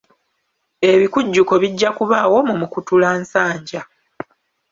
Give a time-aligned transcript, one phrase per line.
[0.91, 3.81] Ebikujjuko bijja kubaawo mu Mukutulansanja.